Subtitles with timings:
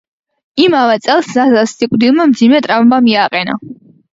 [0.63, 3.61] იმავე წელს ზაზას სიკვდილმა მძიმე ტრავმა მიაყენა.